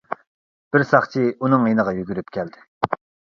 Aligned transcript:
بىر 0.75 0.85
ساقچى 0.91 1.25
ئۇنىڭ 1.41 1.67
يېنىغا 1.73 1.95
يۈگۈرۈپ 1.99 2.35
كەلدى. 2.39 2.67